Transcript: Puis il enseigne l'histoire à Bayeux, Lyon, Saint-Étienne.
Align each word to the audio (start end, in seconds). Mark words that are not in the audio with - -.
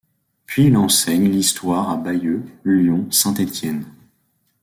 Puis 0.47 0.65
il 0.65 0.77
enseigne 0.77 1.29
l'histoire 1.29 1.91
à 1.91 1.95
Bayeux, 1.95 2.41
Lyon, 2.65 3.05
Saint-Étienne. 3.11 3.85